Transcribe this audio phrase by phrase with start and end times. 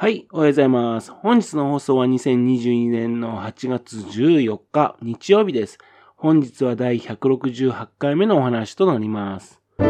[0.00, 1.10] はい、おはようございます。
[1.10, 5.76] 本日の放送は2022年の8月14日日曜日です。
[6.14, 9.60] 本日は第168回目のお話となります。
[9.78, 9.84] こ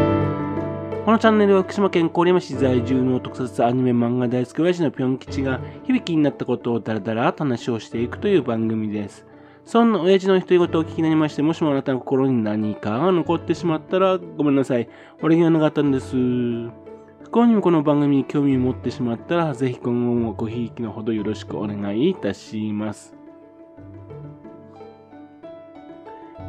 [1.11, 9.27] のチャンネルは福島県郡山市在住の特撮アニメ漫画大好き親父のぴょん吉が響きになったことをダラダラと話をしていくという番組です。
[9.63, 14.89] そんな親父の独り言をお聞きになりまして、もしもあなたの心に何かが残ってしまったらごめんなさい。
[15.21, 16.88] 俺にはなかったんです。
[17.29, 23.13] 不幸にもこの番組に興味を持ってしまったら、ぜひ今後もごひいきのほどよろしくお願いいたします。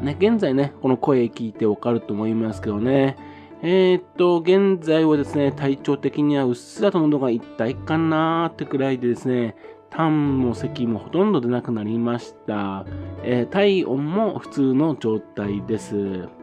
[0.01, 3.15] ね、現在ね、この声聞いてわかると思いますけどね。
[3.61, 9.55] えー、っと、現在はですね、体調的にはうっすらと喉が一体かなーってくらいでですね、
[9.91, 12.87] 痰も咳もほとんど出なくなりました。
[13.21, 16.40] えー、体温も普通の状態です。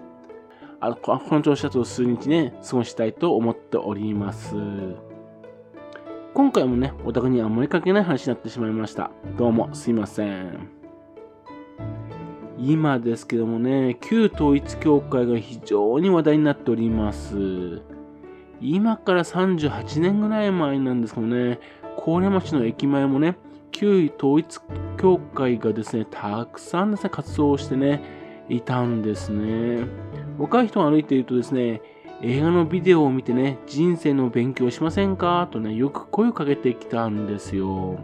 [0.80, 4.54] あこの調子だと数日ね、過ごしたいと思っております。
[6.34, 9.10] 今回もね、お互いにあまりかけない話になってしまいました。
[9.36, 10.68] どうもすいません。
[12.60, 17.82] 今ですけどもね、旧統一教会が非常に話題になっております。
[18.60, 21.58] 今から38年ぐらい前なんですけどね、
[22.04, 23.36] 郡山市の駅前もね、
[23.72, 24.60] 旧統一
[24.96, 28.00] 教会がですね、たくさんですね、活動してね、
[28.48, 29.84] いたんですね。
[30.38, 31.82] 若い人が歩いているとですね、
[32.22, 35.48] 映画のビデオを見てね、人生の勉強しませんか？
[35.50, 37.98] とね、よく声をかけてきたんですよ。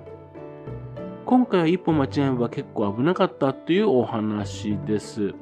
[1.24, 5.34] 今回は一歩間違えば結構危なかったっていうお話です。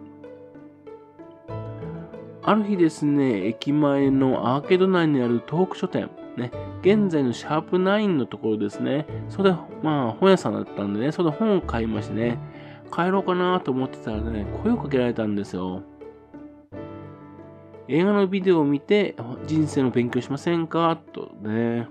[2.45, 12.39] ある日ですね、駅前のアーケード内にあるトーク書店、ね、現在のシャープ9のところですね、それで、まあ、本屋さんだったんでね、それで本を買いましてね、
[12.93, 15.83] 帰ろうかなと思ってたらね、声をかけられたんですよ。
[17.93, 19.15] 映画のビデオを見て
[19.47, 20.99] 人生の勉強しませんか？
[21.13, 21.89] とね。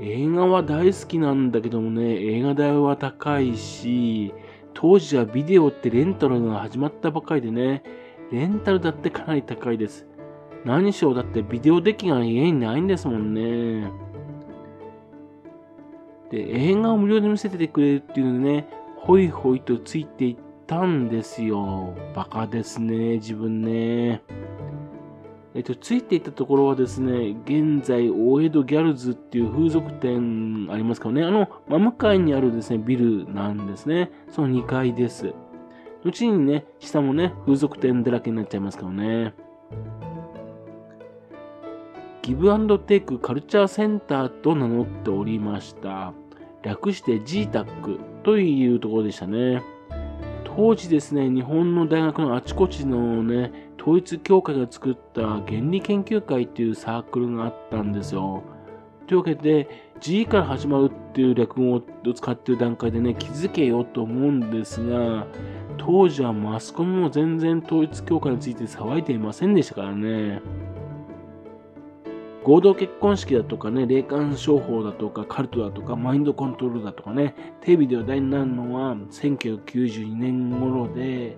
[0.00, 4.32] 映画は大好きなんだけどもね、映画代は高いし、
[4.72, 7.82] 当時はビデオってレンタルが始まったばかりでね、
[8.32, 10.06] レンタルだってかなり高いです。
[10.64, 13.90] 何しろだってビデオデッキが家にないんですもんね。
[16.30, 20.36] で、映画を無料で見せてくれるっていうのでね、ホイホイとついていっ
[20.66, 21.94] たんですよ。
[22.14, 24.22] バカですね、自分ね。
[25.54, 34.10] えっと、ついていったところはですね、現在、大江戸ギャルズっていう風俗店ありますかね、あの、真向かいにあるですね、ビルなんですね。
[34.28, 35.32] その2階です。
[36.04, 39.34] 後にね、下もね、風俗店だらけになっちゃいますからね。
[42.20, 46.12] ギブアンドテイクカルチャーセンターと名乗っておりました。
[46.62, 49.62] 略して GTAC というところでしたね。
[50.56, 58.42] 当時ですね、日本の大学のあちこちのね、統一教会が作った原理研究会っていうサークルがあったんですよ。
[59.06, 59.68] というわけで、
[60.00, 61.82] G から始まるっていう略語を
[62.14, 65.26] 使ってる段階でね、気づけよと思うんですが、
[65.76, 70.40] 当時はマスコミも全然統一教会について騒いでいませんでしたからね。
[72.46, 81.36] 合同結婚式だとかね、霊感商法だとか、カルトだとか、マインドコントロールだとかね、テレビで話題になるのは1992年頃で、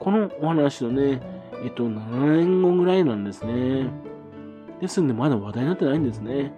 [0.00, 1.20] このお話のね、
[1.62, 3.90] えっと、7年後ぐらいなんですね。
[4.80, 6.54] ですんで、まだ話題になってないんですね。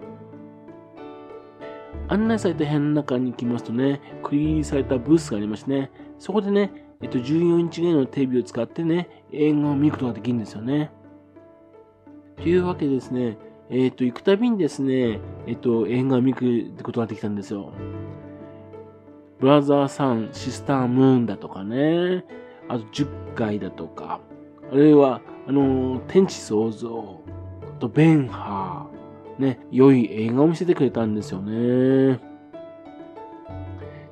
[2.06, 6.70] 案内された部屋の中に行きますとね、区切りされたブースがありましてね、そこでね、
[7.02, 10.92] えっと、14インチぐらいのテレビを使ってね、映画を見ることができるんですよね。
[12.36, 13.36] というわけですね、
[13.70, 17.72] えっ、ー、と、行くたびにですね、えっ、ー、と、映画を見ることができたんですよ。
[19.40, 22.24] ブラザーさん、シスタームーンだとかね、
[22.68, 24.20] あと10回だとか、
[24.70, 27.20] あるいは、あの、天地創造、
[27.76, 32.20] あとベンハー、ね、良い映画を見せてくれたんですよね。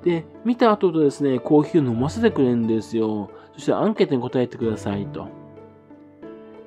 [0.03, 3.31] で、見た後とですね、コーヒーを飲ませてくれるんですよ。
[3.55, 5.42] そしてアンケートに答えてくださいと。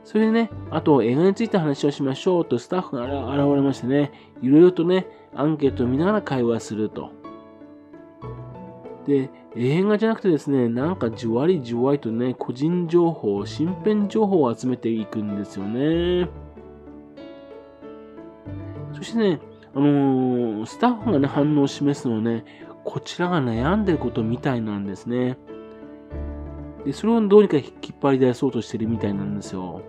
[0.06, 4.12] それでね、あと映画について話をしましょうとスタッフが現れましてね、
[4.42, 7.12] いろいろとね、アンケートを見ながら会話すると。
[9.08, 16.30] で、映画じゃなくてですね、なんかじわりじわりとね、個人情報、身辺情報を集めていくんですよね。
[18.94, 19.40] そしてね、
[19.74, 22.46] あのー、スタッフがね、反応を示すのはね、
[22.84, 25.40] こちらが悩んでることみたいなんですね。
[26.86, 29.82] で、それをどうにか引っ張り出そうとしてるみたいなんですよ。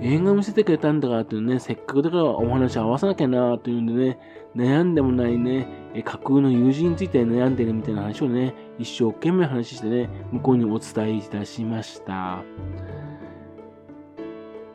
[0.00, 4.18] 映画見せてくれたんだからってね、せっかくだからお話合わさなきゃなというんでね、
[4.54, 5.66] 悩んでもないね、
[6.04, 12.42] 架空の友人について悩んでるみたいな話をね、一生懸命話してね、向こうにお伝えいたしました。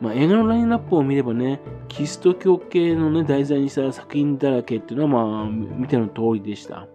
[0.00, 6.86] まあ、映画のラインナップを見ればね、キリスト教系のね、題材にした作品だらけっていうのは、まあ、見ての通りでした。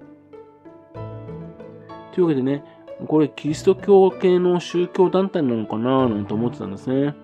[2.13, 2.63] というわけでね、
[3.07, 7.15] これキリスト教系の宗教団体なのかななんて思ってたんですね。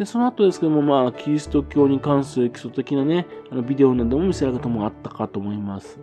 [0.00, 6.00] で、その後ですけども、まあ、キリスト教に関する基礎的なね、あのビデオなども見せられることもあったかと思います。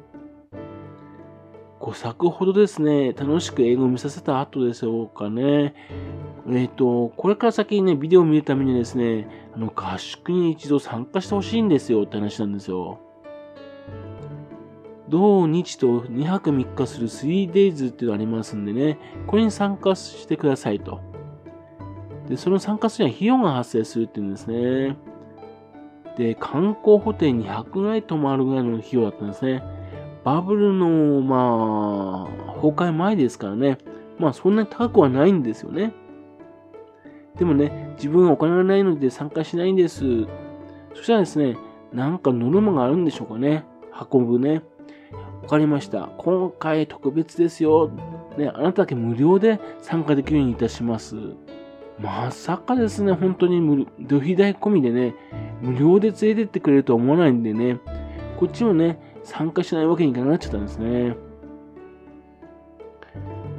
[1.80, 5.74] 5作ほどですね、楽しく英語を見させた後でしょうかね。
[6.48, 13.00] えっ、ー、と、これから先にね、ビデオを見るためにですね、あの、合宿に一度参加してほしいんですよって話なんですよ。
[15.10, 21.17] 土日と2泊3日する 3days っていうのがありますんでね、これに参加してくださいと。
[22.28, 24.98] で、その参加するには費用が発生するっていうんですね。
[26.18, 29.64] で、観光ホテルに100ぐらい泊まるぐらいの費用だったんですね。
[30.24, 33.78] バブルの、まあ、崩壊前ですからね。
[34.20, 35.94] まあ、そんなに高くはないんですよね。
[37.38, 40.26] でもね、自分はお金がないので参加しないんです。
[40.96, 41.56] そしたらですね、
[41.94, 43.64] なんかノルマがあるんでしょうかね。
[44.12, 44.64] 運ぶね。
[45.44, 46.10] わかりました。
[46.18, 47.92] 今回特別ですよ。
[48.38, 51.16] ね、あなただけ無料で参加できるようにいたします。
[52.00, 55.16] まさかですね、本当に無旅費代込みでね、
[55.62, 57.80] 無料で連れてってくれるとは思わないんでね、
[58.38, 61.16] こっちもね、参加しないわけにいかなくなっちゃったんですね。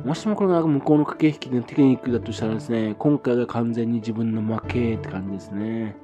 [0.05, 5.97] もしもこれが向こうの駆け引きのテクニックだとしたらですね、今回が完全に自分の負けって感じですね。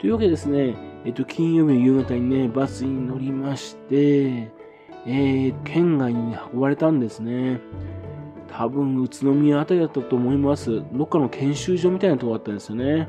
[0.00, 0.74] というわけでですね、
[1.04, 4.50] えっと、金曜日の夕方にね、バスに乗りまして、
[5.06, 7.60] えー、県外に運ばれたんですね。
[8.48, 10.82] 多分、宇都宮あたりだったと思います。
[10.92, 13.08] どっかの研修所みたいなとこあったんですよね。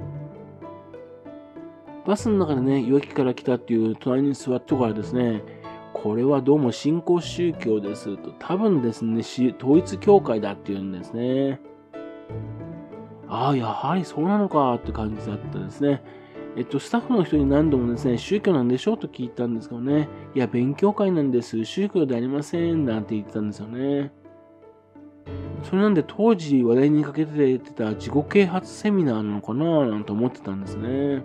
[2.05, 5.43] バスの中でね、いわきから来たっていう隣に座ってからですね、
[5.93, 9.21] これはどうも新興宗教ですと、多分ですね、
[9.59, 11.59] 統一教会だっていうんですね。
[13.27, 16.01] ああ、やはりそうなのかって感じだったですね。
[16.55, 24.11] えっと、スタッフの人に何度もですね、宗教なんでしょうと聞いたんですけどね、いや、勉強会なんです、宗教でありません、なんて言ってたんですよね。
[25.63, 31.23] それなんで当時話題にかけてた自己啓発セミナーなのかななんて思ってたんですね。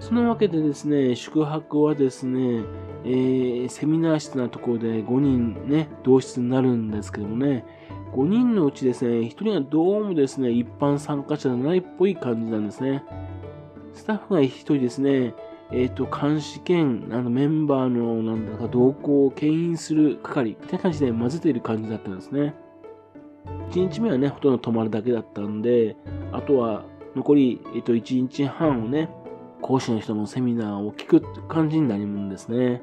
[0.00, 2.64] そのわけでですね、宿泊はですね、
[3.04, 7.64] えー、セミナー室なところで5人ね、同室になるんですけどもね、
[8.12, 13.04] 5人のうちですね、1人がどうもですね、一般参加者じゃないっぽい感じなんですね。
[13.94, 15.34] スタッフが1人ですね、
[15.72, 22.54] えっ、ー、と、監視兼、あの、メンバーの、なんだか、動向を牽引する係、みたいな感じで混ぜている感じだったんですね。
[23.70, 25.96] 1日目はね、ほとんど泊まるだけだったんで、
[26.30, 26.84] あとは、
[27.16, 29.08] 残り、えっ、ー、と、1日半をね、
[29.62, 32.82] 講師の人のセミナーを聞くって感じになるんですね。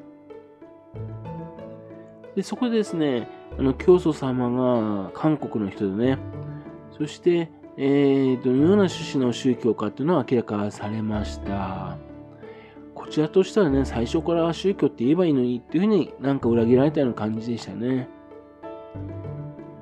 [2.36, 3.28] で、そこでですね、
[3.58, 6.18] あの、教祖様が韓国の人でね、
[6.98, 12.09] そして、えー、どのような趣旨の宗教かっていうのは明らかされました。
[13.10, 18.08] ちらとしてはね、最初から宗教って言えばいいのにっていうふうになんか裏切られたような感じでしたね。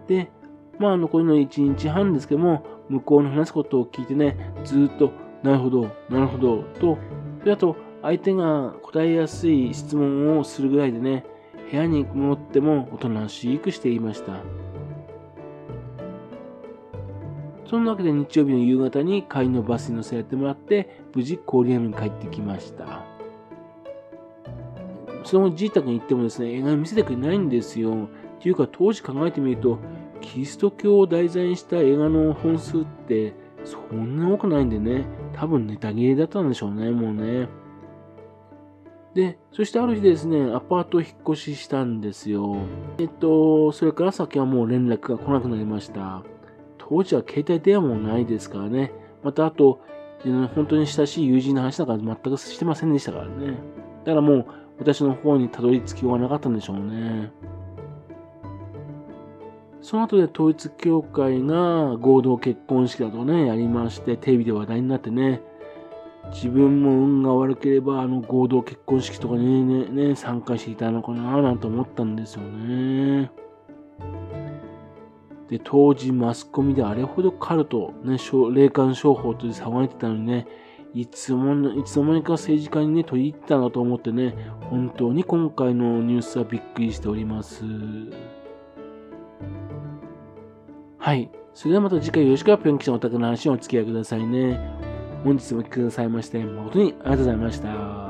[0.07, 0.31] で、
[0.79, 5.11] まあ残りの1日半ですけども、向こうの話すことを聞いてね、ずっと
[5.43, 6.97] なるほど、なるほど、と、
[7.39, 11.25] それあと、相手が答えやすい質問をするぐらいでね、
[11.69, 14.41] 部屋に戻ってもおとなしくしていました。
[17.65, 23.16] そんなわけで日曜日の夕方に帰りのバスに乗せてもらって、無事郡山に帰ってきました。
[25.27, 28.07] その自宅に行ってもですね、映画見せてくれないんですよ。
[28.37, 29.77] っていうか当時考えてみると、
[30.21, 37.49] キリスト教を題材にした映画の本数ってそんな多くないんでね、多分ネタ切れだったんでしょうね、もうね。
[39.13, 42.55] で、そしてある日ですね、アパートを引っ越ししたんですよ。
[42.97, 46.23] えっと、それから先はもう連絡が来なくなりました。
[46.77, 48.93] 当時は携帯電話もないですからね。
[49.23, 49.81] またあと、
[50.55, 53.57] 本当に親しい友人の話なんか全くしてませんでしたからね。
[54.05, 54.45] だからもう
[54.79, 57.31] 私の方にたどり着きようがなかったんでしょうね。
[59.81, 65.41] その後で統一教会が合同結婚式だとね、やりまして、テレビで話題になってね、
[66.31, 73.31] 自分も運が悪ければ、あの合同結婚式とかにね、ね、参加していたのかななんて思ったんですよね。
[75.49, 78.17] で、当時マスコミであれほどカルト、ね、
[78.53, 80.47] 霊感商法と騒がれてたのにね、
[80.99, 84.35] いつも、いつの間にか政治家にね、取り入ったなと思ってね、
[84.71, 87.63] 本当に今回のニュースはびっくりしております。
[90.97, 91.29] はい。
[91.53, 94.59] それではまた次回よろしくはぴょん吉のお宅の話にお付き合いくださいね。
[95.23, 98.06] 本日も来てくださいまして、誠にありがとうございました。